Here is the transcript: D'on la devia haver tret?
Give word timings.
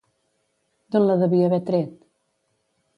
D'on 0.95 1.05
la 1.11 1.19
devia 1.25 1.51
haver 1.51 1.63
tret? 1.71 1.97